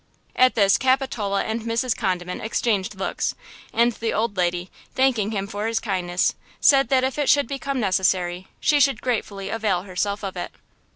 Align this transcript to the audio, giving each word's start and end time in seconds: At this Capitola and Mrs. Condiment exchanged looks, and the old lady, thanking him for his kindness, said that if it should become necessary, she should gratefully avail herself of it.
At 0.35 0.55
this 0.55 0.79
Capitola 0.79 1.43
and 1.43 1.61
Mrs. 1.61 1.95
Condiment 1.95 2.41
exchanged 2.41 2.95
looks, 2.95 3.35
and 3.71 3.91
the 3.91 4.11
old 4.11 4.35
lady, 4.35 4.71
thanking 4.95 5.29
him 5.29 5.45
for 5.45 5.67
his 5.67 5.79
kindness, 5.79 6.33
said 6.59 6.89
that 6.89 7.03
if 7.03 7.19
it 7.19 7.29
should 7.29 7.45
become 7.47 7.79
necessary, 7.79 8.47
she 8.59 8.79
should 8.79 8.99
gratefully 9.03 9.49
avail 9.49 9.83
herself 9.83 10.23
of 10.23 10.35
it. 10.35 10.49